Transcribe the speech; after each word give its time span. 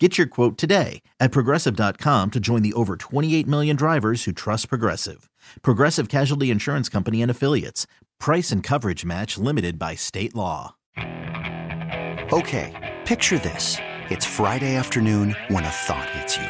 Get 0.00 0.18
your 0.18 0.26
quote 0.26 0.58
today 0.58 1.02
at 1.20 1.30
progressive.com 1.30 2.32
to 2.32 2.40
join 2.40 2.62
the 2.62 2.72
over 2.72 2.96
28 2.96 3.46
million 3.46 3.76
drivers 3.76 4.24
who 4.24 4.32
trust 4.32 4.68
Progressive. 4.68 5.30
Progressive 5.62 6.08
Casualty 6.08 6.50
Insurance 6.50 6.88
Company 6.88 7.22
and 7.22 7.30
Affiliates. 7.30 7.86
Price 8.18 8.50
and 8.50 8.60
coverage 8.60 9.04
match 9.04 9.38
limited 9.38 9.78
by 9.78 9.94
state 9.94 10.34
law. 10.34 10.74
Okay, 12.32 12.74
picture 13.04 13.38
this. 13.38 13.76
It's 14.10 14.26
Friday 14.26 14.74
afternoon 14.74 15.36
when 15.46 15.64
a 15.64 15.70
thought 15.70 16.10
hits 16.10 16.38
you. 16.38 16.48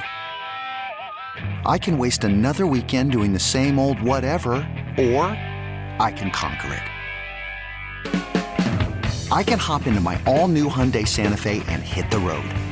I 1.67 1.77
can 1.77 1.99
waste 1.99 2.25
another 2.25 2.67
weekend 2.67 3.13
doing 3.13 3.35
the 3.35 3.39
same 3.39 3.79
old 3.79 4.01
whatever, 4.01 4.55
or 4.97 5.27
I 6.01 6.11
can 6.17 6.31
conquer 6.31 6.73
it. 6.73 6.83
I 9.31 9.43
can 9.43 9.59
hop 9.59 9.87
into 9.87 10.01
my 10.01 10.19
all 10.27 10.49
new 10.49 10.71
Hyundai 10.71 11.07
Santa 11.07 11.37
Fe 11.37 11.63
and 11.69 11.83
hit 11.83 12.11
the 12.11 12.19
road. 12.19 12.51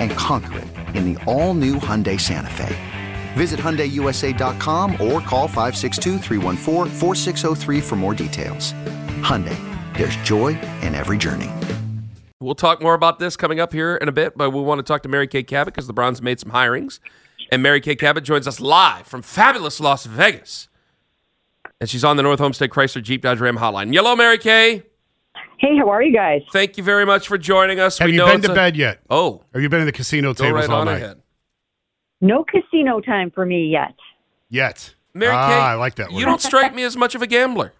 And 0.00 0.10
conquer 0.12 0.60
it 0.60 0.68
in 0.96 1.12
the 1.12 1.24
all 1.24 1.52
new 1.54 1.76
Hyundai 1.76 2.18
Santa 2.20 2.50
Fe. 2.50 2.74
Visit 3.34 3.60
HyundaiUSA.com 3.60 4.92
or 4.92 5.20
call 5.20 5.46
562 5.48 6.18
for 7.82 7.96
more 7.96 8.14
details. 8.14 8.72
Hyundai, 9.22 9.58
there's 9.96 10.16
joy 10.16 10.58
in 10.82 10.94
every 10.94 11.18
journey. 11.18 11.50
We'll 12.40 12.54
talk 12.54 12.82
more 12.82 12.94
about 12.94 13.18
this 13.18 13.36
coming 13.36 13.60
up 13.60 13.72
here 13.72 13.96
in 13.96 14.08
a 14.08 14.12
bit, 14.12 14.36
but 14.36 14.50
we 14.50 14.60
want 14.60 14.78
to 14.78 14.82
talk 14.82 15.02
to 15.02 15.08
Mary 15.08 15.26
Kay 15.26 15.42
Cabot 15.42 15.72
because 15.72 15.86
the 15.86 15.92
Browns 15.92 16.20
made 16.22 16.38
some 16.38 16.52
hirings. 16.52 17.00
And 17.50 17.62
Mary 17.62 17.80
Kay 17.80 17.96
Cabot 17.96 18.24
joins 18.24 18.46
us 18.46 18.60
live 18.60 19.06
from 19.06 19.22
fabulous 19.22 19.80
Las 19.80 20.04
Vegas. 20.06 20.68
And 21.80 21.90
she's 21.90 22.04
on 22.04 22.16
the 22.16 22.22
North 22.22 22.40
Olmsted 22.40 22.70
Chrysler 22.70 23.02
Jeep 23.02 23.22
Dodge 23.22 23.40
Ram 23.40 23.58
hotline. 23.58 23.92
Hello, 23.94 24.16
Mary 24.16 24.38
Kay. 24.38 24.82
Hey, 25.58 25.76
how 25.78 25.88
are 25.88 26.02
you 26.02 26.12
guys? 26.12 26.42
Thank 26.52 26.76
you 26.76 26.84
very 26.84 27.06
much 27.06 27.28
for 27.28 27.38
joining 27.38 27.80
us. 27.80 27.98
Have 27.98 28.06
we 28.06 28.12
you 28.12 28.18
know 28.18 28.26
been 28.26 28.42
to 28.42 28.52
a- 28.52 28.54
bed 28.54 28.76
yet? 28.76 29.00
Oh, 29.08 29.42
Have 29.54 29.62
you 29.62 29.68
been 29.68 29.80
in 29.80 29.86
the 29.86 29.92
casino 29.92 30.34
go 30.34 30.44
tables 30.44 30.62
right 30.62 30.70
all 30.70 30.80
on 30.80 30.86
night? 30.86 30.96
ahead. 31.02 31.22
No 32.20 32.44
casino 32.44 33.00
time 33.00 33.30
for 33.30 33.44
me 33.46 33.66
yet. 33.66 33.94
Yet. 34.48 34.94
Mary 35.14 35.32
ah, 35.34 35.48
Kay, 35.48 35.54
I 35.54 35.74
like 35.74 35.94
that 35.96 36.12
You 36.12 36.24
don't 36.24 36.42
strike 36.42 36.74
me 36.74 36.82
as 36.82 36.96
much 36.96 37.14
of 37.14 37.22
a 37.22 37.26
gambler. 37.26 37.72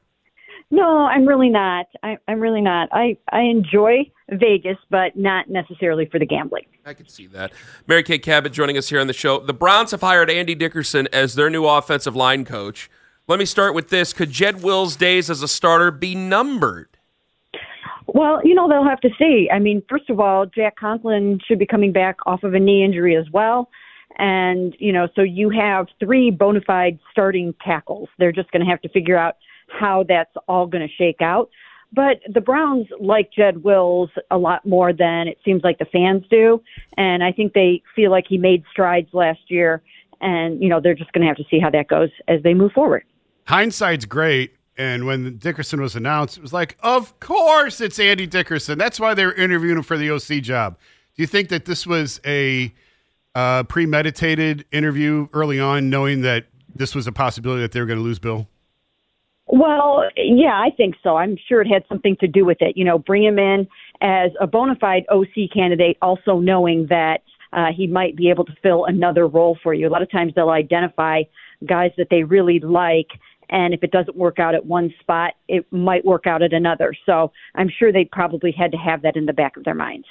No, 0.70 1.04
I'm 1.04 1.26
really 1.26 1.50
not. 1.50 1.86
I, 2.02 2.16
I'm 2.26 2.40
really 2.40 2.60
not. 2.60 2.88
I, 2.92 3.16
I 3.30 3.42
enjoy 3.42 4.10
Vegas, 4.30 4.78
but 4.90 5.14
not 5.16 5.48
necessarily 5.48 6.06
for 6.06 6.18
the 6.18 6.26
gambling. 6.26 6.64
I 6.84 6.92
can 6.94 7.08
see 7.08 7.26
that. 7.28 7.52
Mary 7.86 8.02
Kay 8.02 8.18
Cabot 8.18 8.52
joining 8.52 8.76
us 8.76 8.88
here 8.88 9.00
on 9.00 9.06
the 9.06 9.12
show. 9.12 9.38
The 9.38 9.54
Browns 9.54 9.92
have 9.92 10.00
hired 10.00 10.28
Andy 10.30 10.54
Dickerson 10.54 11.08
as 11.12 11.34
their 11.34 11.50
new 11.50 11.66
offensive 11.66 12.16
line 12.16 12.44
coach. 12.44 12.90
Let 13.28 13.38
me 13.38 13.44
start 13.44 13.74
with 13.74 13.90
this. 13.90 14.12
Could 14.12 14.30
Jed 14.30 14.62
Wills' 14.62 14.96
days 14.96 15.30
as 15.30 15.42
a 15.42 15.48
starter 15.48 15.90
be 15.90 16.14
numbered? 16.14 16.95
Well, 18.06 18.40
you 18.44 18.54
know, 18.54 18.68
they'll 18.68 18.88
have 18.88 19.00
to 19.00 19.10
see. 19.18 19.48
I 19.52 19.58
mean, 19.58 19.82
first 19.88 20.08
of 20.10 20.20
all, 20.20 20.46
Jack 20.46 20.76
Conklin 20.76 21.40
should 21.46 21.58
be 21.58 21.66
coming 21.66 21.92
back 21.92 22.16
off 22.26 22.44
of 22.44 22.54
a 22.54 22.60
knee 22.60 22.84
injury 22.84 23.16
as 23.16 23.26
well. 23.32 23.68
And, 24.18 24.74
you 24.78 24.92
know, 24.92 25.08
so 25.14 25.22
you 25.22 25.50
have 25.50 25.88
three 26.00 26.30
bona 26.30 26.60
fide 26.66 26.98
starting 27.10 27.54
tackles. 27.64 28.08
They're 28.18 28.32
just 28.32 28.50
going 28.52 28.64
to 28.64 28.70
have 28.70 28.80
to 28.82 28.88
figure 28.88 29.16
out 29.16 29.36
how 29.68 30.04
that's 30.08 30.32
all 30.48 30.66
going 30.66 30.86
to 30.86 30.94
shake 30.94 31.20
out. 31.20 31.50
But 31.92 32.20
the 32.32 32.40
Browns 32.40 32.86
like 33.00 33.30
Jed 33.32 33.62
Wills 33.62 34.10
a 34.30 34.38
lot 34.38 34.66
more 34.66 34.92
than 34.92 35.28
it 35.28 35.38
seems 35.44 35.62
like 35.62 35.78
the 35.78 35.84
fans 35.86 36.24
do. 36.30 36.62
And 36.96 37.22
I 37.22 37.32
think 37.32 37.52
they 37.52 37.82
feel 37.94 38.10
like 38.10 38.24
he 38.28 38.38
made 38.38 38.64
strides 38.70 39.08
last 39.12 39.40
year. 39.48 39.82
And, 40.20 40.62
you 40.62 40.68
know, 40.68 40.80
they're 40.80 40.94
just 40.94 41.12
going 41.12 41.22
to 41.22 41.28
have 41.28 41.36
to 41.36 41.44
see 41.50 41.58
how 41.60 41.70
that 41.70 41.88
goes 41.88 42.10
as 42.28 42.42
they 42.42 42.54
move 42.54 42.72
forward. 42.72 43.04
Hindsight's 43.46 44.04
great. 44.04 44.56
And 44.78 45.06
when 45.06 45.38
Dickerson 45.38 45.80
was 45.80 45.96
announced, 45.96 46.36
it 46.36 46.42
was 46.42 46.52
like, 46.52 46.76
of 46.80 47.18
course 47.20 47.80
it's 47.80 47.98
Andy 47.98 48.26
Dickerson. 48.26 48.78
That's 48.78 49.00
why 49.00 49.14
they 49.14 49.24
were 49.24 49.34
interviewing 49.34 49.78
him 49.78 49.82
for 49.82 49.96
the 49.96 50.10
OC 50.10 50.42
job. 50.42 50.78
Do 51.16 51.22
you 51.22 51.26
think 51.26 51.48
that 51.48 51.64
this 51.64 51.86
was 51.86 52.20
a 52.26 52.74
uh, 53.34 53.62
premeditated 53.64 54.66
interview 54.72 55.28
early 55.32 55.58
on, 55.58 55.88
knowing 55.88 56.22
that 56.22 56.46
this 56.74 56.94
was 56.94 57.06
a 57.06 57.12
possibility 57.12 57.62
that 57.62 57.72
they 57.72 57.80
were 57.80 57.86
going 57.86 57.98
to 57.98 58.04
lose 58.04 58.18
Bill? 58.18 58.46
Well, 59.46 60.04
yeah, 60.16 60.60
I 60.60 60.70
think 60.76 60.96
so. 61.02 61.16
I'm 61.16 61.36
sure 61.48 61.62
it 61.62 61.68
had 61.68 61.84
something 61.88 62.16
to 62.20 62.26
do 62.26 62.44
with 62.44 62.58
it. 62.60 62.76
You 62.76 62.84
know, 62.84 62.98
bring 62.98 63.24
him 63.24 63.38
in 63.38 63.68
as 64.00 64.32
a 64.40 64.46
bona 64.46 64.74
fide 64.76 65.04
OC 65.08 65.50
candidate, 65.54 65.96
also 66.02 66.38
knowing 66.38 66.86
that 66.88 67.22
uh, 67.52 67.66
he 67.74 67.86
might 67.86 68.16
be 68.16 68.28
able 68.28 68.44
to 68.44 68.52
fill 68.62 68.84
another 68.86 69.26
role 69.26 69.56
for 69.62 69.72
you. 69.72 69.88
A 69.88 69.90
lot 69.90 70.02
of 70.02 70.10
times 70.10 70.32
they'll 70.34 70.50
identify 70.50 71.22
guys 71.64 71.92
that 71.96 72.08
they 72.10 72.24
really 72.24 72.58
like, 72.58 73.08
and 73.50 73.74
if 73.74 73.82
it 73.82 73.90
doesn't 73.90 74.16
work 74.16 74.38
out 74.38 74.54
at 74.54 74.66
one 74.66 74.92
spot, 75.00 75.34
it 75.48 75.64
might 75.72 76.04
work 76.04 76.26
out 76.26 76.42
at 76.42 76.52
another. 76.52 76.94
So 77.04 77.32
I'm 77.54 77.68
sure 77.68 77.92
they 77.92 78.04
probably 78.04 78.52
had 78.52 78.72
to 78.72 78.78
have 78.78 79.02
that 79.02 79.16
in 79.16 79.26
the 79.26 79.32
back 79.32 79.56
of 79.56 79.64
their 79.64 79.74
minds. 79.74 80.06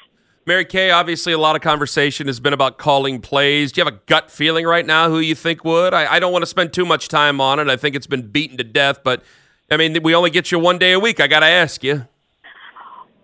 Mary 0.48 0.64
Kay, 0.64 0.92
obviously 0.92 1.34
a 1.34 1.40
lot 1.40 1.56
of 1.56 1.64
conversation 1.64 2.28
has 2.28 2.40
been 2.40 2.54
about 2.54 2.78
calling 2.78 3.20
plays. 3.20 3.72
Do 3.72 3.82
you 3.82 3.86
have 3.86 3.94
a 3.94 4.00
gut 4.06 4.30
feeling 4.30 4.66
right 4.66 4.86
now 4.86 5.10
who 5.10 5.20
you 5.20 5.34
think 5.34 5.66
would? 5.66 5.94
I, 5.94 6.14
I 6.14 6.20
don't 6.20 6.32
want 6.32 6.44
to 6.44 6.48
spend 6.48 6.72
too 6.72 6.86
much 6.86 7.08
time 7.08 7.42
on 7.42 7.60
it. 7.60 7.68
I 7.68 7.78
think 7.78 7.96
it's 7.96 8.06
been 8.06 8.28
beaten 8.28 8.58
to 8.58 8.64
death, 8.64 9.00
but 9.04 9.24
I 9.72 9.78
mean, 9.78 10.04
we 10.04 10.14
only 10.14 10.30
get 10.30 10.52
you 10.52 10.60
one 10.60 10.78
day 10.78 10.92
a 10.92 11.00
week. 11.00 11.20
I 11.20 11.26
got 11.26 11.40
to 11.40 11.48
ask 11.48 11.84
you. 11.84 12.06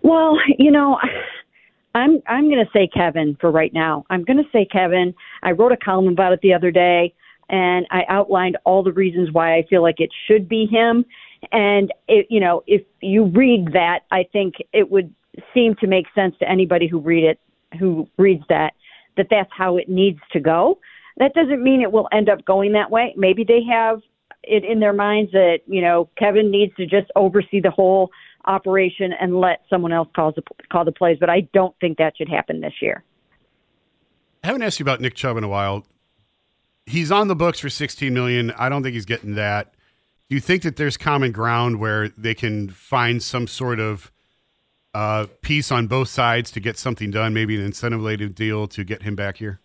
Well, 0.01 0.37
you 0.57 0.71
know, 0.71 0.97
I'm 1.93 2.23
I'm 2.27 2.49
going 2.49 2.65
to 2.65 2.71
say 2.73 2.87
Kevin 2.91 3.37
for 3.39 3.51
right 3.51 3.73
now. 3.73 4.05
I'm 4.09 4.23
going 4.23 4.37
to 4.37 4.49
say 4.51 4.65
Kevin. 4.65 5.13
I 5.43 5.51
wrote 5.51 5.71
a 5.71 5.77
column 5.77 6.07
about 6.07 6.33
it 6.33 6.41
the 6.41 6.53
other 6.53 6.71
day, 6.71 7.13
and 7.51 7.85
I 7.91 8.03
outlined 8.07 8.57
all 8.63 8.81
the 8.81 8.93
reasons 8.93 9.31
why 9.31 9.57
I 9.57 9.63
feel 9.69 9.81
like 9.81 9.99
it 9.99 10.09
should 10.27 10.47
be 10.47 10.65
him. 10.65 11.05
And 11.51 11.93
it, 12.07 12.27
you 12.29 12.39
know, 12.39 12.63
if 12.65 12.81
you 13.01 13.25
read 13.25 13.73
that, 13.73 14.01
I 14.09 14.23
think 14.31 14.55
it 14.71 14.89
would 14.89 15.13
seem 15.53 15.75
to 15.81 15.87
make 15.87 16.05
sense 16.15 16.33
to 16.39 16.49
anybody 16.49 16.87
who 16.87 16.99
read 16.99 17.25
it, 17.25 17.39
who 17.77 18.07
reads 18.17 18.43
that, 18.47 18.73
that 19.17 19.27
that's 19.29 19.49
how 19.55 19.77
it 19.77 19.89
needs 19.89 20.19
to 20.31 20.39
go. 20.39 20.79
That 21.17 21.33
doesn't 21.33 21.61
mean 21.61 21.81
it 21.81 21.91
will 21.91 22.07
end 22.13 22.29
up 22.29 22.45
going 22.45 22.71
that 22.73 22.89
way. 22.89 23.13
Maybe 23.17 23.43
they 23.43 23.61
have 23.69 23.99
it 24.43 24.63
in 24.63 24.79
their 24.79 24.93
minds 24.93 25.31
that 25.33 25.59
you 25.67 25.81
know 25.81 26.09
Kevin 26.17 26.49
needs 26.49 26.73
to 26.77 26.85
just 26.85 27.11
oversee 27.15 27.59
the 27.59 27.69
whole 27.69 28.09
operation 28.45 29.11
and 29.19 29.39
let 29.39 29.61
someone 29.69 29.91
else 29.91 30.07
call 30.15 30.31
the 30.31 30.41
call 30.71 30.85
the 30.85 30.91
plays. 30.91 31.17
But 31.19 31.29
I 31.29 31.41
don't 31.53 31.75
think 31.81 31.97
that 31.97 32.17
should 32.17 32.29
happen 32.29 32.61
this 32.61 32.73
year. 32.81 33.03
I 34.43 34.47
haven't 34.47 34.63
asked 34.63 34.79
you 34.79 34.83
about 34.83 35.01
Nick 35.01 35.13
Chubb 35.15 35.37
in 35.37 35.43
a 35.43 35.49
while. 35.49 35.85
He's 36.91 37.09
on 37.09 37.29
the 37.29 37.35
books 37.37 37.57
for 37.57 37.69
16 37.69 38.13
million. 38.13 38.51
I 38.51 38.67
don't 38.67 38.83
think 38.83 38.95
he's 38.95 39.05
getting 39.05 39.35
that. 39.35 39.73
Do 40.27 40.35
you 40.35 40.41
think 40.41 40.63
that 40.63 40.75
there's 40.75 40.97
common 40.97 41.31
ground 41.31 41.79
where 41.79 42.09
they 42.09 42.33
can 42.33 42.67
find 42.67 43.23
some 43.23 43.47
sort 43.47 43.79
of 43.79 44.11
uh, 44.93 45.27
piece 45.41 45.71
on 45.71 45.87
both 45.87 46.09
sides 46.09 46.51
to 46.51 46.59
get 46.59 46.77
something 46.77 47.09
done, 47.09 47.33
maybe 47.33 47.55
an 47.55 47.63
incentive-related 47.63 48.35
deal 48.35 48.67
to 48.67 48.83
get 48.83 49.03
him 49.03 49.15
back 49.15 49.37
here? 49.37 49.61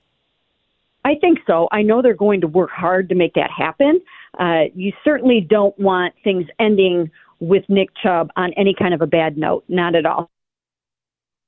I 1.04 1.16
think 1.20 1.40
so. 1.48 1.66
I 1.72 1.82
know 1.82 2.00
they're 2.00 2.14
going 2.14 2.42
to 2.42 2.46
work 2.46 2.70
hard 2.70 3.08
to 3.08 3.16
make 3.16 3.34
that 3.34 3.50
happen. 3.50 4.00
Uh, 4.38 4.66
you 4.76 4.92
certainly 5.02 5.40
don't 5.40 5.76
want 5.80 6.14
things 6.22 6.46
ending 6.60 7.10
with 7.40 7.64
Nick 7.68 7.88
Chubb 8.00 8.30
on 8.36 8.52
any 8.52 8.72
kind 8.72 8.94
of 8.94 9.02
a 9.02 9.06
bad 9.06 9.36
note. 9.36 9.64
Not 9.68 9.96
at 9.96 10.06
all. 10.06 10.30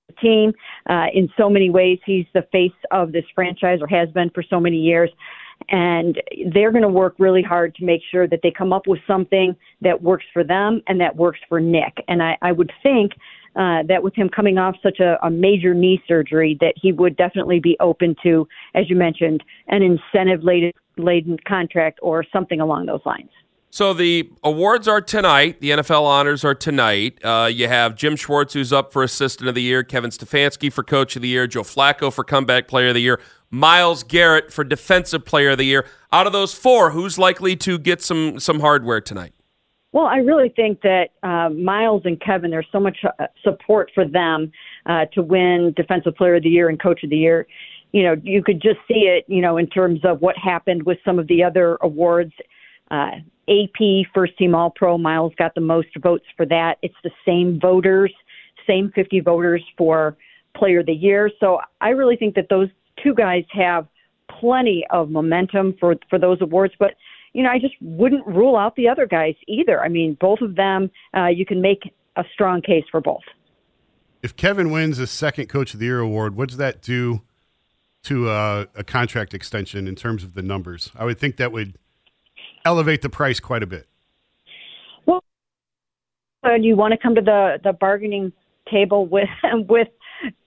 The 0.08 0.14
team, 0.14 0.53
uh, 0.91 1.06
in 1.14 1.29
so 1.37 1.49
many 1.49 1.70
ways, 1.70 2.00
he's 2.05 2.26
the 2.35 2.43
face 2.50 2.73
of 2.91 3.12
this 3.12 3.25
franchise 3.32 3.79
or 3.81 3.87
has 3.87 4.08
been 4.11 4.31
for 4.31 4.43
so 4.43 4.58
many 4.58 4.79
years. 4.79 5.11
And 5.69 6.20
they're 6.52 6.72
going 6.72 6.82
to 6.82 6.88
work 6.88 7.14
really 7.19 7.43
hard 7.43 7.75
to 7.76 7.84
make 7.84 8.00
sure 8.10 8.26
that 8.26 8.40
they 8.43 8.50
come 8.50 8.72
up 8.72 8.87
with 8.87 9.00
something 9.06 9.55
that 9.82 10.02
works 10.02 10.25
for 10.32 10.43
them 10.43 10.82
and 10.87 11.00
that 11.00 11.16
works 11.16 11.40
for 11.49 11.60
Nick. 11.60 12.02
And 12.08 12.22
I, 12.22 12.38
I 12.40 12.52
would 12.52 12.72
think 12.82 13.12
uh, 13.56 13.82
that 13.88 14.02
with 14.02 14.14
him 14.14 14.28
coming 14.28 14.56
off 14.56 14.76
such 14.82 15.00
a, 15.00 15.19
a 15.25 15.31
major 15.31 15.75
knee 15.75 16.02
surgery, 16.06 16.56
that 16.60 16.75
he 16.76 16.93
would 16.93 17.16
definitely 17.16 17.60
be 17.60 17.76
open 17.81 18.14
to, 18.22 18.46
as 18.75 18.88
you 18.88 18.96
mentioned, 18.96 19.43
an 19.66 19.82
incentive 19.82 20.43
laden 20.96 21.38
contract 21.46 21.99
or 22.00 22.25
something 22.32 22.60
along 22.60 22.87
those 22.87 23.00
lines. 23.05 23.31
So 23.70 23.93
the 23.93 24.31
awards 24.43 24.88
are 24.88 25.00
tonight. 25.00 25.60
The 25.60 25.70
NFL 25.70 26.02
honors 26.02 26.43
are 26.43 26.55
tonight. 26.55 27.22
Uh, 27.22 27.50
you 27.52 27.69
have 27.69 27.96
Jim 27.96 28.16
Schwartz, 28.16 28.55
who's 28.55 28.72
up 28.72 28.93
for 28.93 29.02
Assistant 29.02 29.46
of 29.49 29.55
the 29.55 29.62
Year, 29.62 29.82
Kevin 29.82 30.10
Stefanski 30.10 30.72
for 30.72 30.82
Coach 30.82 31.16
of 31.16 31.22
the 31.22 31.28
Year, 31.28 31.46
Joe 31.46 31.62
Flacco 31.62 32.10
for 32.10 32.25
Comeback 32.25 32.66
Player 32.66 32.88
of 32.88 32.94
the 32.94 33.02
Year, 33.02 33.20
Myles 33.50 34.03
Garrett 34.03 34.53
for 34.53 34.65
Defensive 34.65 35.25
Player 35.25 35.50
of 35.50 35.59
the 35.59 35.65
Year. 35.65 35.87
Out 36.12 36.27
of 36.27 36.33
those 36.33 36.55
four, 36.55 36.91
who's 36.91 37.19
likely 37.19 37.56
to 37.56 37.79
get 37.79 38.03
some 38.03 38.39
some 38.41 38.61
hardware 38.61 39.00
tonight? 39.00 39.33
Well, 39.93 40.06
I 40.06 40.19
really 40.19 40.50
think 40.50 40.83
that 40.83 41.11
uh, 41.23 41.49
Myles 41.49 42.03
and 42.05 42.21
Kevin, 42.21 42.50
there's 42.50 42.67
so 42.71 42.81
much 42.81 42.99
uh, 43.05 43.27
support 43.43 43.91
for 43.95 44.06
them 44.06 44.53
uh, 44.85 45.06
to 45.15 45.23
win 45.23 45.73
Defensive 45.77 46.15
Player 46.15 46.37
of 46.37 46.43
the 46.43 46.50
Year 46.50 46.69
and 46.69 46.81
Coach 46.81 47.03
of 47.03 47.11
the 47.11 47.17
Year. 47.17 47.47
You 47.93 48.03
know, 48.03 48.17
you 48.23 48.43
could 48.43 48.61
just 48.61 48.79
see 48.87 49.09
it, 49.09 49.25
you 49.29 49.41
know, 49.41 49.56
in 49.56 49.67
terms 49.67 50.01
of 50.05 50.21
what 50.21 50.37
happened 50.37 50.83
with 50.83 50.99
some 51.05 51.19
of 51.19 51.27
the 51.27 51.43
other 51.43 51.79
awards. 51.81 52.33
Uh, 52.91 53.12
AP 53.49 54.06
First 54.15 54.37
Team 54.37 54.55
All 54.55 54.71
Pro, 54.71 54.99
Myles 54.99 55.33
got 55.39 55.55
the 55.55 55.62
most 55.62 55.89
votes 56.03 56.27
for 56.37 56.44
that. 56.47 56.77
It's 56.83 56.94
the 57.03 57.11
same 57.27 57.59
voters, 57.59 58.12
same 58.67 58.93
50 58.94 59.21
voters 59.21 59.65
for 59.79 60.19
Player 60.55 60.81
of 60.81 60.87
the 60.87 60.93
Year. 60.93 61.31
So 61.41 61.61
I 61.81 61.91
really 61.91 62.17
think 62.17 62.35
that 62.35 62.49
those 62.51 62.69
two 63.03 63.15
guys 63.15 63.45
have 63.53 63.87
plenty 64.41 64.85
of 64.91 65.11
momentum 65.11 65.75
for 65.81 65.97
for 66.11 66.19
those 66.19 66.41
awards, 66.41 66.75
but 66.79 66.95
you 67.33 67.43
know, 67.43 67.50
I 67.50 67.59
just 67.59 67.75
wouldn't 67.81 68.27
rule 68.27 68.56
out 68.56 68.77
the 68.77 68.89
other 68.89 69.06
guys 69.06 69.35
either. 69.47 69.81
I 69.81 69.89
mean, 69.89 70.17
both 70.21 70.41
of 70.41 70.56
them, 70.56 70.91
uh, 71.17 71.27
you 71.27 71.45
can 71.45 71.61
make 71.61 71.93
a 72.17 72.25
strong 72.33 72.62
case 72.62 72.85
for 72.91 73.00
both. 73.00 73.23
If 74.23 74.35
Kevin 74.35 74.71
wins 74.71 74.99
the 74.99 75.06
second 75.06 75.49
Coach 75.49 75.75
of 75.75 75.81
the 75.81 75.87
Year 75.87 76.00
award, 76.00 76.37
what 76.37 76.49
does 76.49 76.59
that 76.59 76.83
do 76.83 77.23
to 78.05 78.29
uh, 78.29 78.65
a 78.75 78.83
contract 78.83 79.35
extension 79.35 79.87
in 79.87 79.94
terms 79.94 80.25
of 80.25 80.35
the 80.35 80.43
numbers? 80.43 80.91
I 80.97 81.05
would 81.05 81.19
think 81.19 81.37
that 81.37 81.53
would 81.53 81.79
elevate 82.65 83.03
the 83.03 83.11
price 83.11 83.39
quite 83.39 83.62
a 83.62 83.67
bit. 83.67 83.87
Well, 85.06 85.23
you 86.59 86.77
want 86.77 86.93
to 86.93 86.99
come 86.99 87.15
to 87.15 87.21
the 87.21 87.61
the 87.62 87.73
bargaining 87.73 88.33
table 88.70 89.06
with 89.06 89.29
with 89.69 89.88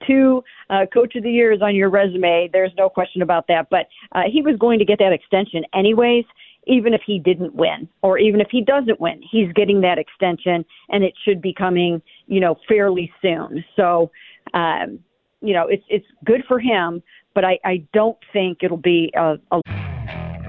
two 0.06 0.44
uh, 0.70 0.86
coach 0.94 1.16
of 1.16 1.24
the 1.24 1.32
years 1.32 1.62
on 1.62 1.76
your 1.76 1.90
resume. 1.90 2.50
There's 2.52 2.72
no 2.78 2.90
question 2.90 3.22
about 3.22 3.48
that. 3.48 3.68
But 3.70 3.88
uh, 4.14 4.24
he 4.32 4.42
was 4.42 4.56
going 4.60 4.80
to 4.80 4.86
get 4.86 5.00
that 5.00 5.14
extension 5.14 5.64
anyways, 5.74 6.26
even 6.68 6.94
if 6.94 7.02
he 7.06 7.20
didn't 7.20 7.56
win, 7.56 7.88
or 8.02 8.18
even 8.18 8.42
if 8.42 8.48
he 8.52 8.62
doesn't 8.62 9.00
win, 9.00 9.22
he's 9.30 9.52
getting 9.54 9.82
that 9.82 9.98
extension, 9.98 10.66
and 10.90 11.04
it 11.04 11.14
should 11.26 11.42
be 11.42 11.54
coming, 11.54 12.02
you 12.28 12.40
know, 12.40 12.56
fairly 12.68 13.12
soon. 13.22 13.64
So, 13.76 14.12
um, 14.54 15.00
you 15.42 15.54
know, 15.54 15.68
it's 15.68 15.84
it's 15.90 16.06
good 16.24 16.44
for 16.48 16.60
him, 16.60 17.02
but 17.34 17.44
I, 17.44 17.60
I 17.66 17.84
don't 17.94 18.18
think 18.32 18.60
it'll 18.62 18.78
be 18.78 19.12
a, 19.16 19.38
a 19.52 19.62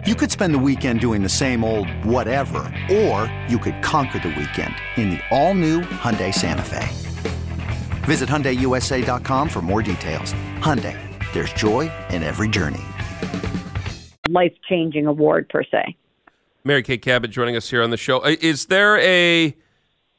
You 0.06 0.14
could 0.14 0.30
spend 0.30 0.52
the 0.52 0.58
weekend 0.58 1.00
doing 1.00 1.22
the 1.22 1.30
same 1.30 1.64
old 1.64 1.88
whatever, 2.04 2.58
or 2.92 3.32
you 3.48 3.58
could 3.58 3.80
conquer 3.82 4.19
the 4.19 4.28
weekend 4.28 4.74
in 4.96 5.10
the 5.10 5.20
all-new 5.30 5.80
Hyundai 5.80 6.34
Santa 6.34 6.62
Fe. 6.62 7.01
Visit 8.04 8.28
HyundaiUSA.com 8.28 9.49
for 9.49 9.62
more 9.62 9.82
details. 9.82 10.32
Hyundai, 10.58 10.99
there's 11.32 11.52
joy 11.52 11.90
in 12.10 12.22
every 12.22 12.49
journey. 12.49 12.81
life 14.28 14.52
changing 14.69 15.06
award 15.06 15.49
per 15.49 15.62
se. 15.64 15.96
Mary 16.64 16.82
Kay 16.82 16.96
Cabot 16.99 17.31
joining 17.31 17.56
us 17.56 17.70
here 17.70 17.82
on 17.82 17.90
the 17.90 17.96
show. 17.96 18.19
Uh, 18.20 18.37
Is 18.40 18.66
there 18.66 18.99
a 18.99 19.56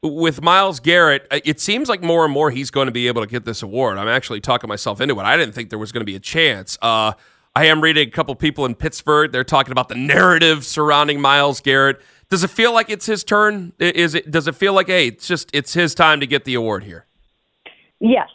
with 0.02 0.42
Myles 0.42 0.78
Garrett? 0.80 1.26
uh, 1.30 1.40
It 1.44 1.58
seems 1.60 1.88
like 1.88 2.02
more 2.02 2.24
and 2.24 2.32
more 2.32 2.50
he's 2.50 2.70
going 2.70 2.86
to 2.86 2.92
be 2.92 3.08
able 3.08 3.22
to 3.22 3.26
get 3.28 3.44
this 3.46 3.62
award. 3.62 3.96
I'm 3.96 4.08
actually 4.08 4.40
talking 4.40 4.68
myself 4.68 5.00
into 5.00 5.18
it. 5.18 5.22
I 5.22 5.36
didn't 5.38 5.54
think 5.54 5.70
there 5.70 5.78
was 5.78 5.90
going 5.90 6.02
to 6.02 6.06
be 6.06 6.16
a 6.16 6.20
chance. 6.20 6.76
Uh, 6.82 7.12
I 7.56 7.64
am 7.66 7.80
reading 7.80 8.06
a 8.06 8.10
couple 8.10 8.34
people 8.34 8.66
in 8.66 8.74
Pittsburgh. 8.74 9.32
They're 9.32 9.42
talking 9.44 9.72
about 9.72 9.88
the 9.88 9.94
narrative 9.94 10.64
surrounding 10.66 11.20
Myles 11.20 11.60
Garrett. 11.60 12.00
Does 12.28 12.44
it 12.44 12.50
feel 12.50 12.72
like 12.74 12.90
it's 12.90 13.06
his 13.06 13.24
turn? 13.24 13.72
Is 13.78 14.14
it? 14.14 14.30
Does 14.30 14.46
it 14.48 14.54
feel 14.56 14.72
like 14.74 14.88
hey, 14.88 15.06
it's 15.08 15.26
just 15.26 15.48
it's 15.54 15.72
his 15.74 15.94
time 15.94 16.20
to 16.20 16.26
get 16.26 16.44
the 16.44 16.54
award 16.54 16.84
here? 16.84 17.06
Yes, 18.04 18.28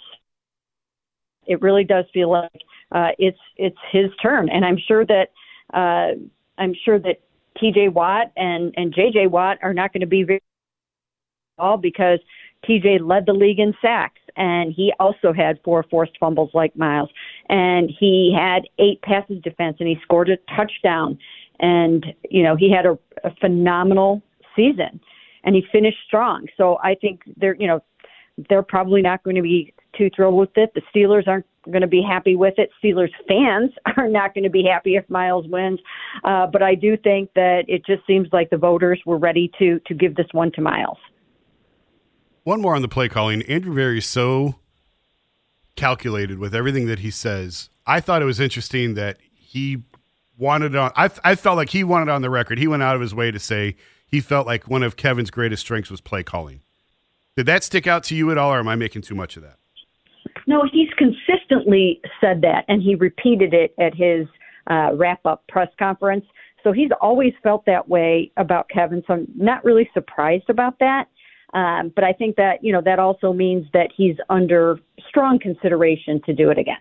it 1.45 1.61
really 1.61 1.83
does 1.83 2.05
feel 2.11 2.31
like 2.31 2.49
uh, 2.91 3.09
it's 3.19 3.37
it's 3.55 3.77
his 3.91 4.09
turn, 4.19 4.49
and 4.49 4.65
I'm 4.65 4.79
sure 4.87 5.05
that 5.05 5.27
uh, 5.71 6.17
I'm 6.57 6.73
sure 6.83 6.97
that 6.97 7.21
T.J. 7.59 7.89
Watt 7.89 8.31
and 8.35 8.73
and 8.77 8.91
J.J. 8.91 9.27
Watt 9.27 9.59
are 9.61 9.75
not 9.75 9.93
going 9.93 10.01
to 10.01 10.07
be 10.07 10.23
very 10.23 10.41
all 11.59 11.77
because 11.77 12.17
T.J. 12.65 12.97
led 12.97 13.27
the 13.27 13.33
league 13.33 13.59
in 13.59 13.75
sacks, 13.79 14.19
and 14.35 14.73
he 14.73 14.91
also 14.99 15.31
had 15.31 15.59
four 15.63 15.83
forced 15.83 16.17
fumbles 16.19 16.49
like 16.55 16.75
Myles, 16.75 17.11
and 17.47 17.91
he 17.99 18.35
had 18.35 18.63
eight 18.79 19.03
passes 19.03 19.39
defense, 19.43 19.77
and 19.79 19.87
he 19.87 19.99
scored 20.01 20.29
a 20.31 20.37
touchdown, 20.55 21.15
and 21.59 22.07
you 22.31 22.41
know 22.41 22.55
he 22.55 22.71
had 22.71 22.87
a, 22.87 22.97
a 23.23 23.35
phenomenal 23.39 24.23
season, 24.55 24.99
and 25.43 25.53
he 25.53 25.63
finished 25.71 25.99
strong. 26.07 26.47
So 26.57 26.79
I 26.83 26.95
think 26.95 27.21
they're 27.37 27.55
you 27.55 27.67
know 27.67 27.83
they're 28.47 28.63
probably 28.63 29.01
not 29.01 29.23
going 29.23 29.35
to 29.35 29.41
be 29.41 29.73
too 29.97 30.09
thrilled 30.15 30.35
with 30.35 30.49
it. 30.55 30.71
The 30.73 30.81
Steelers 30.93 31.27
aren't 31.27 31.45
going 31.65 31.81
to 31.81 31.87
be 31.87 32.01
happy 32.01 32.35
with 32.35 32.53
it. 32.57 32.69
Steelers 32.83 33.11
fans 33.27 33.71
are 33.97 34.07
not 34.07 34.33
going 34.33 34.43
to 34.43 34.49
be 34.49 34.63
happy 34.63 34.95
if 34.95 35.09
Myles 35.09 35.45
wins. 35.47 35.79
Uh, 36.23 36.47
but 36.47 36.61
I 36.61 36.75
do 36.75 36.95
think 36.97 37.31
that 37.35 37.63
it 37.67 37.85
just 37.85 38.05
seems 38.07 38.27
like 38.31 38.49
the 38.49 38.57
voters 38.57 39.01
were 39.05 39.17
ready 39.17 39.51
to 39.59 39.79
to 39.87 39.93
give 39.93 40.15
this 40.15 40.27
one 40.31 40.51
to 40.53 40.61
Myles. 40.61 40.97
One 42.43 42.61
more 42.61 42.75
on 42.75 42.81
the 42.81 42.87
play 42.87 43.09
calling. 43.09 43.41
Andrew 43.43 43.75
Berry 43.75 43.99
is 43.99 44.05
so 44.05 44.55
calculated 45.75 46.39
with 46.39 46.55
everything 46.55 46.87
that 46.87 46.99
he 46.99 47.11
says. 47.11 47.69
I 47.85 47.99
thought 47.99 48.21
it 48.21 48.25
was 48.25 48.39
interesting 48.39 48.95
that 48.95 49.17
he 49.33 49.83
wanted 50.37 50.75
on. 50.75 50.91
I, 50.95 51.09
I 51.23 51.35
felt 51.35 51.57
like 51.57 51.69
he 51.69 51.83
wanted 51.83 52.09
on 52.09 52.21
the 52.21 52.29
record. 52.29 52.57
He 52.57 52.67
went 52.67 52.83
out 52.83 52.95
of 52.95 53.01
his 53.01 53.13
way 53.13 53.31
to 53.31 53.39
say 53.39 53.75
he 54.07 54.21
felt 54.21 54.47
like 54.47 54.67
one 54.67 54.83
of 54.83 54.95
Kevin's 54.95 55.29
greatest 55.29 55.61
strengths 55.61 55.91
was 55.91 56.01
play 56.01 56.23
calling. 56.23 56.61
Did 57.39 57.45
that 57.45 57.63
stick 57.63 57.87
out 57.87 58.03
to 58.03 58.15
you 58.15 58.31
at 58.31 58.37
all, 58.37 58.51
or 58.53 58.59
am 58.59 58.67
I 58.67 58.75
making 58.75 59.03
too 59.03 59.15
much 59.15 59.37
of 59.37 59.43
that? 59.43 59.55
No, 60.45 60.63
he's 60.69 60.89
consistently 60.97 62.01
said 62.19 62.41
that, 62.41 62.65
and 62.67 62.81
he 62.81 62.95
repeated 62.95 63.53
it 63.53 63.73
at 63.79 63.95
his 63.95 64.27
uh, 64.69 64.89
wrap 64.93 65.25
up 65.25 65.47
press 65.47 65.69
conference. 65.79 66.25
So 66.65 66.73
he's 66.73 66.89
always 66.99 67.31
felt 67.41 67.65
that 67.65 67.87
way 67.87 68.29
about 68.35 68.67
Kevin. 68.67 69.01
So 69.07 69.13
I'm 69.13 69.27
not 69.37 69.63
really 69.63 69.89
surprised 69.93 70.49
about 70.49 70.79
that. 70.79 71.05
Um, 71.53 71.93
but 71.95 72.03
I 72.03 72.11
think 72.11 72.35
that, 72.35 72.61
you 72.61 72.73
know, 72.73 72.81
that 72.81 72.99
also 72.99 73.31
means 73.31 73.65
that 73.71 73.87
he's 73.95 74.17
under 74.29 74.77
strong 75.07 75.39
consideration 75.39 76.21
to 76.25 76.33
do 76.33 76.49
it 76.49 76.57
again. 76.57 76.75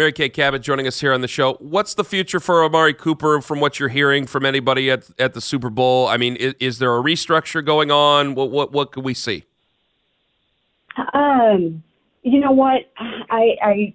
Mary 0.00 0.12
Kay 0.12 0.30
Cabot 0.30 0.62
joining 0.62 0.86
us 0.86 0.98
here 1.00 1.12
on 1.12 1.20
the 1.20 1.28
show. 1.28 1.58
What's 1.60 1.92
the 1.92 2.04
future 2.04 2.40
for 2.40 2.64
Amari 2.64 2.94
Cooper 2.94 3.42
from 3.42 3.60
what 3.60 3.78
you're 3.78 3.90
hearing 3.90 4.26
from 4.26 4.46
anybody 4.46 4.90
at, 4.90 5.10
at 5.18 5.34
the 5.34 5.42
Super 5.42 5.68
Bowl? 5.68 6.08
I 6.08 6.16
mean, 6.16 6.36
is, 6.36 6.54
is 6.58 6.78
there 6.78 6.96
a 6.96 7.02
restructure 7.02 7.62
going 7.62 7.90
on? 7.90 8.34
What 8.34 8.50
what 8.50 8.72
what 8.72 8.92
could 8.92 9.04
we 9.04 9.12
see? 9.12 9.44
Um, 11.12 11.82
you 12.22 12.40
know 12.40 12.50
what? 12.50 12.90
I 12.98 13.56
I 13.62 13.94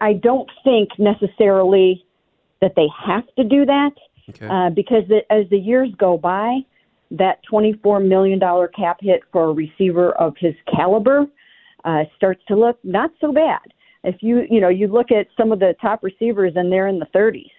I 0.00 0.12
don't 0.14 0.48
think 0.64 0.98
necessarily 0.98 2.02
that 2.62 2.72
they 2.74 2.88
have 3.06 3.26
to 3.36 3.44
do 3.44 3.66
that 3.66 3.90
Okay. 4.30 4.48
uh, 4.48 4.70
because 4.70 5.06
the, 5.08 5.30
as 5.30 5.46
the 5.50 5.58
years 5.58 5.90
go 5.98 6.16
by, 6.16 6.60
that 7.10 7.42
twenty-four 7.42 8.00
million 8.00 8.38
dollar 8.38 8.66
cap 8.68 8.96
hit 9.02 9.20
for 9.30 9.50
a 9.50 9.52
receiver 9.52 10.12
of 10.12 10.38
his 10.38 10.54
caliber 10.74 11.26
uh, 11.84 12.04
starts 12.16 12.40
to 12.48 12.56
look 12.56 12.78
not 12.82 13.10
so 13.20 13.30
bad. 13.30 13.60
If 14.04 14.16
you 14.22 14.46
you 14.50 14.60
know 14.60 14.68
you 14.68 14.86
look 14.86 15.10
at 15.10 15.26
some 15.36 15.50
of 15.50 15.58
the 15.58 15.74
top 15.80 16.02
receivers 16.02 16.52
and 16.56 16.70
they're 16.70 16.86
in 16.88 16.98
the 16.98 17.06
30s, 17.06 17.50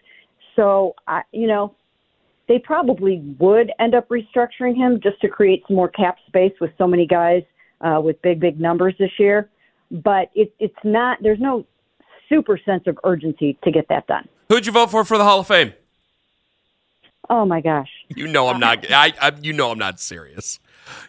so 0.55 0.95
I 1.07 1.23
you 1.31 1.47
know 1.47 1.75
they 2.47 2.59
probably 2.59 3.19
would 3.39 3.71
end 3.79 3.95
up 3.95 4.07
restructuring 4.09 4.75
him 4.75 4.99
just 5.01 5.19
to 5.21 5.27
create 5.27 5.63
some 5.67 5.75
more 5.75 5.89
cap 5.89 6.17
space 6.27 6.53
with 6.61 6.71
so 6.77 6.87
many 6.87 7.07
guys 7.07 7.43
uh, 7.81 7.99
with 8.01 8.21
big, 8.21 8.39
big 8.39 8.59
numbers 8.59 8.93
this 8.99 9.11
year. 9.17 9.49
But 9.91 10.29
it, 10.35 10.53
it's 10.59 10.75
not, 10.83 11.17
there's 11.21 11.39
no 11.39 11.65
super 12.29 12.59
sense 12.63 12.83
of 12.87 12.99
urgency 13.03 13.57
to 13.63 13.71
get 13.71 13.87
that 13.89 14.07
done. 14.07 14.27
Who'd 14.49 14.65
you 14.65 14.71
vote 14.71 14.91
for 14.91 15.03
for 15.03 15.17
the 15.17 15.23
Hall 15.23 15.39
of 15.39 15.47
Fame? 15.47 15.73
Oh 17.29 17.45
my 17.45 17.61
gosh. 17.61 17.89
You 18.09 18.27
know 18.27 18.47
I'm 18.49 18.59
not. 18.59 18.85
I, 18.91 19.11
I 19.19 19.31
you 19.41 19.53
know 19.53 19.71
I'm 19.71 19.79
not 19.79 19.99
serious. 19.99 20.59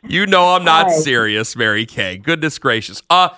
You 0.03 0.25
know 0.25 0.55
I'm 0.55 0.65
not 0.65 0.91
serious, 0.91 1.55
Mary 1.55 1.85
Kay. 1.85 2.17
Goodness 2.17 2.59
gracious. 2.59 3.03
Uh, 3.11 3.31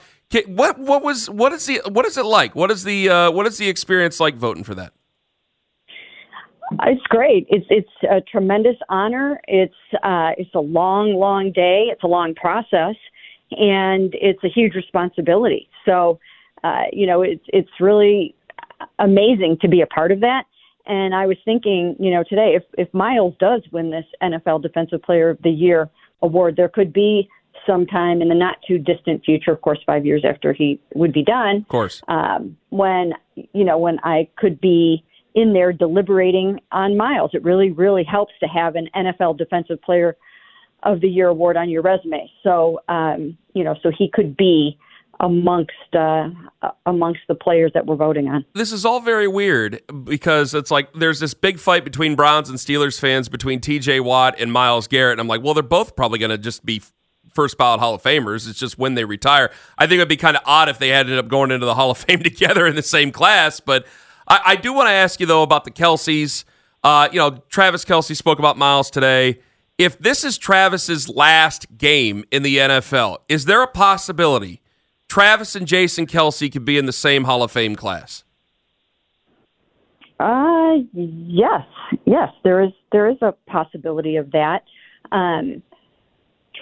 what 0.46 0.78
what 0.78 1.02
was 1.02 1.30
what 1.30 1.52
is 1.52 1.66
the 1.66 1.80
what 1.88 2.06
is 2.06 2.16
it 2.16 2.24
like? 2.24 2.54
What 2.54 2.70
is 2.70 2.84
the 2.84 3.08
uh, 3.08 3.30
what 3.30 3.46
is 3.46 3.58
the 3.58 3.68
experience 3.68 4.20
like 4.20 4.34
voting 4.34 4.64
for 4.64 4.74
that? 4.74 4.92
It's 6.84 7.02
great. 7.08 7.46
It's 7.48 7.66
it's 7.70 7.88
a 8.10 8.20
tremendous 8.20 8.76
honor. 8.88 9.40
It's 9.48 9.74
uh, 10.02 10.32
it's 10.36 10.54
a 10.54 10.60
long, 10.60 11.14
long 11.14 11.50
day. 11.52 11.86
It's 11.90 12.02
a 12.02 12.06
long 12.06 12.34
process, 12.34 12.94
and 13.52 14.14
it's 14.14 14.42
a 14.44 14.48
huge 14.48 14.74
responsibility. 14.74 15.68
So, 15.86 16.18
uh, 16.62 16.82
you 16.92 17.06
know, 17.06 17.22
it's 17.22 17.44
it's 17.48 17.70
really 17.80 18.34
amazing 18.98 19.58
to 19.62 19.68
be 19.68 19.80
a 19.80 19.86
part 19.86 20.12
of 20.12 20.20
that. 20.20 20.44
And 20.84 21.14
I 21.14 21.26
was 21.26 21.36
thinking, 21.44 21.96
you 21.98 22.10
know, 22.10 22.22
today 22.28 22.54
if 22.54 22.64
if 22.76 22.92
Myles 22.92 23.34
does 23.40 23.62
win 23.72 23.90
this 23.90 24.06
NFL 24.22 24.60
Defensive 24.60 25.02
Player 25.02 25.30
of 25.30 25.40
the 25.42 25.50
Year 25.50 25.88
award, 26.20 26.56
there 26.56 26.68
could 26.68 26.92
be 26.92 27.30
sometime 27.66 28.20
in 28.22 28.28
the 28.28 28.34
not 28.34 28.56
too 28.66 28.78
distant 28.78 29.24
future, 29.24 29.52
of 29.52 29.60
course, 29.60 29.78
five 29.86 30.04
years 30.06 30.24
after 30.28 30.52
he 30.52 30.80
would 30.94 31.12
be 31.12 31.22
done, 31.22 31.56
Of 31.58 31.68
course. 31.68 32.02
um, 32.08 32.56
when 32.70 33.12
you 33.34 33.64
know 33.64 33.78
when 33.78 33.98
I 34.02 34.28
could 34.36 34.60
be 34.60 35.04
in 35.34 35.52
there 35.52 35.72
deliberating 35.72 36.58
on 36.72 36.96
Myles. 36.96 37.30
It 37.32 37.44
really, 37.44 37.70
really 37.70 38.02
helps 38.02 38.32
to 38.40 38.46
have 38.46 38.74
an 38.74 38.88
NFL 38.96 39.38
Defensive 39.38 39.80
Player 39.82 40.16
of 40.82 41.00
the 41.00 41.08
Year 41.08 41.28
award 41.28 41.56
on 41.56 41.68
your 41.70 41.82
resume. 41.82 42.28
So, 42.42 42.80
um, 42.88 43.36
you 43.52 43.62
know, 43.62 43.76
so 43.82 43.90
he 43.96 44.10
could 44.12 44.36
be 44.36 44.76
amongst 45.20 45.72
uh, 45.92 46.28
amongst 46.86 47.20
the 47.28 47.34
players 47.34 47.72
that 47.74 47.86
we're 47.86 47.96
voting 47.96 48.28
on. 48.28 48.44
This 48.54 48.72
is 48.72 48.84
all 48.84 49.00
very 49.00 49.28
weird 49.28 49.80
because 50.04 50.54
it's 50.54 50.70
like 50.70 50.92
there's 50.92 51.20
this 51.20 51.34
big 51.34 51.58
fight 51.58 51.84
between 51.84 52.14
Browns 52.14 52.48
and 52.48 52.58
Steelers 52.58 52.98
fans 52.98 53.28
between 53.28 53.60
T.J. 53.60 54.00
Watt 54.00 54.36
and 54.38 54.52
Myles 54.52 54.86
Garrett, 54.88 55.14
and 55.14 55.20
I'm 55.20 55.28
like, 55.28 55.42
well, 55.42 55.54
they're 55.54 55.62
both 55.62 55.94
probably 55.96 56.18
going 56.18 56.30
to 56.30 56.38
just 56.38 56.64
be 56.64 56.82
first 57.32 57.58
ballot 57.58 57.80
Hall 57.80 57.94
of 57.94 58.02
Famers. 58.02 58.48
It's 58.48 58.58
just 58.58 58.78
when 58.78 58.94
they 58.94 59.04
retire. 59.04 59.50
I 59.76 59.86
think 59.86 59.98
it'd 59.98 60.08
be 60.08 60.16
kind 60.16 60.36
of 60.36 60.42
odd 60.44 60.68
if 60.68 60.78
they 60.78 60.92
ended 60.92 61.18
up 61.18 61.28
going 61.28 61.50
into 61.50 61.66
the 61.66 61.74
Hall 61.74 61.90
of 61.90 61.98
Fame 61.98 62.20
together 62.22 62.66
in 62.66 62.76
the 62.76 62.82
same 62.82 63.12
class. 63.12 63.60
But 63.60 63.86
I, 64.26 64.40
I 64.46 64.56
do 64.56 64.72
want 64.72 64.88
to 64.88 64.92
ask 64.92 65.20
you 65.20 65.26
though 65.26 65.42
about 65.42 65.64
the 65.64 65.70
Kelces. 65.70 66.44
Uh, 66.82 67.08
you 67.10 67.18
know, 67.18 67.42
Travis 67.48 67.84
Kelce 67.84 68.16
spoke 68.16 68.38
about 68.38 68.56
Myles 68.56 68.90
today. 68.90 69.40
If 69.78 69.98
this 69.98 70.24
is 70.24 70.38
Travis's 70.38 71.08
last 71.08 71.78
game 71.78 72.24
in 72.30 72.42
the 72.42 72.56
NFL, 72.56 73.18
is 73.28 73.44
there 73.44 73.62
a 73.62 73.68
possibility? 73.68 74.60
Travis 75.08 75.54
and 75.54 75.66
Jason 75.66 76.06
Kelce 76.06 76.52
could 76.52 76.64
be 76.64 76.78
in 76.78 76.86
the 76.86 76.92
same 76.92 77.24
Hall 77.24 77.42
of 77.42 77.50
Fame 77.50 77.76
class? 77.76 78.24
Uh, 80.20 80.74
yes, 80.92 81.64
yes, 82.04 82.28
there 82.42 82.60
is 82.60 82.72
there 82.90 83.08
is 83.08 83.18
a 83.22 83.32
possibility 83.46 84.16
of 84.16 84.32
that. 84.32 84.64
Um, 85.12 85.62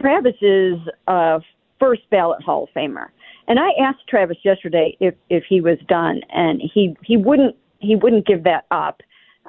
Travis 0.01 0.35
is 0.41 0.79
a 1.07 1.41
first 1.79 2.03
ballot 2.11 2.43
Hall 2.43 2.65
of 2.65 2.69
Famer, 2.77 3.09
and 3.49 3.59
I 3.59 3.71
asked 3.81 4.07
Travis 4.09 4.39
yesterday 4.45 4.97
if 5.01 5.15
if 5.31 5.45
he 5.49 5.61
was 5.61 5.79
done, 5.89 6.21
and 6.33 6.61
he 6.61 6.97
he 7.03 7.17
wouldn't 7.17 7.57
he 7.79 7.97
wouldn't 7.97 8.27
give 8.27 8.45
that 8.45 8.67
up. 8.71 9.01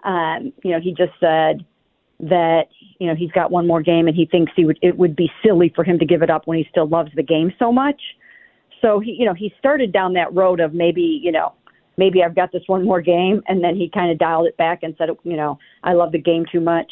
Um, 0.03 0.53
you 0.63 0.71
know, 0.71 0.79
he 0.79 0.93
just 0.93 1.13
said 1.19 1.65
that 2.19 2.63
you 2.99 3.07
know 3.07 3.15
he's 3.15 3.31
got 3.31 3.51
one 3.51 3.67
more 3.67 3.81
game, 3.81 4.07
and 4.07 4.15
he 4.15 4.25
thinks 4.25 4.51
he 4.55 4.65
would 4.65 4.79
it 4.81 4.97
would 4.97 5.15
be 5.15 5.31
silly 5.43 5.71
for 5.75 5.83
him 5.83 5.99
to 5.99 6.05
give 6.05 6.21
it 6.21 6.29
up 6.29 6.47
when 6.47 6.57
he 6.57 6.67
still 6.69 6.87
loves 6.87 7.11
the 7.15 7.23
game 7.23 7.53
so 7.59 7.71
much. 7.71 8.01
So 8.81 8.99
he, 8.99 9.15
you 9.17 9.25
know, 9.25 9.33
he 9.33 9.53
started 9.57 9.91
down 9.91 10.13
that 10.13 10.33
road 10.33 10.59
of 10.59 10.73
maybe, 10.73 11.19
you 11.23 11.31
know, 11.31 11.53
maybe 11.97 12.23
I've 12.23 12.35
got 12.35 12.51
this 12.51 12.61
one 12.67 12.85
more 12.85 13.01
game, 13.01 13.41
and 13.47 13.63
then 13.63 13.75
he 13.75 13.89
kind 13.89 14.11
of 14.11 14.17
dialed 14.17 14.47
it 14.47 14.57
back 14.57 14.83
and 14.83 14.95
said, 14.97 15.09
you 15.23 15.35
know, 15.35 15.57
I 15.83 15.93
love 15.93 16.11
the 16.11 16.21
game 16.21 16.45
too 16.51 16.61
much. 16.61 16.91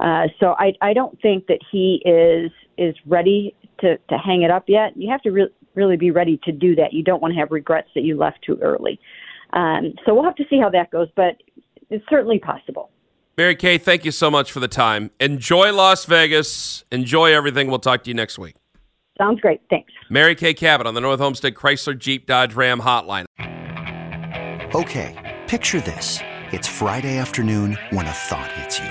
Uh, 0.00 0.28
so 0.40 0.54
I, 0.58 0.72
I 0.80 0.92
don't 0.92 1.20
think 1.20 1.46
that 1.46 1.60
he 1.70 2.02
is 2.04 2.50
is 2.76 2.94
ready 3.06 3.54
to 3.80 3.96
to 3.96 4.18
hang 4.18 4.42
it 4.42 4.50
up 4.50 4.64
yet. 4.66 4.96
You 4.96 5.10
have 5.10 5.22
to 5.22 5.30
re- 5.30 5.48
really 5.74 5.96
be 5.96 6.10
ready 6.10 6.40
to 6.44 6.52
do 6.52 6.74
that. 6.76 6.92
You 6.92 7.02
don't 7.02 7.22
want 7.22 7.34
to 7.34 7.40
have 7.40 7.50
regrets 7.50 7.88
that 7.94 8.02
you 8.02 8.16
left 8.16 8.38
too 8.44 8.58
early. 8.62 8.98
Um, 9.52 9.94
so 10.04 10.14
we'll 10.14 10.24
have 10.24 10.36
to 10.36 10.44
see 10.50 10.58
how 10.58 10.70
that 10.70 10.90
goes, 10.90 11.08
but 11.14 11.36
it's 11.90 12.04
certainly 12.08 12.38
possible. 12.38 12.90
Mary 13.36 13.56
Kay, 13.56 13.78
thank 13.78 14.04
you 14.04 14.10
so 14.10 14.30
much 14.30 14.52
for 14.52 14.60
the 14.60 14.68
time. 14.68 15.10
Enjoy 15.18 15.72
Las 15.72 16.04
Vegas. 16.04 16.84
Enjoy 16.92 17.32
everything. 17.32 17.68
We'll 17.68 17.80
talk 17.80 18.04
to 18.04 18.10
you 18.10 18.14
next 18.14 18.38
week. 18.38 18.54
Sounds 19.18 19.40
great. 19.40 19.60
Thanks. 19.70 19.92
Mary 20.10 20.34
Kay 20.34 20.54
Cabot 20.54 20.86
on 20.86 20.94
the 20.94 21.00
North 21.00 21.20
Olmsted 21.20 21.54
Chrysler 21.54 21.96
Jeep 21.96 22.26
Dodge 22.26 22.54
Ram 22.54 22.80
Hotline. 22.80 23.26
Okay, 24.74 25.40
picture 25.46 25.80
this. 25.80 26.20
It's 26.50 26.66
Friday 26.66 27.18
afternoon 27.18 27.78
when 27.90 28.06
a 28.06 28.12
thought 28.12 28.50
hits 28.52 28.78
you. 28.80 28.90